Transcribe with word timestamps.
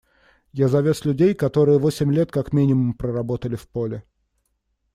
Я 0.51 0.67
завез 0.67 1.05
людей, 1.05 1.35
которые 1.35 1.77
восемь 1.77 2.11
лет 2.11 2.31
как 2.31 2.53
минимум 2.53 2.95
проработали 2.95 3.55
в 3.55 3.67
поле. 3.69 4.03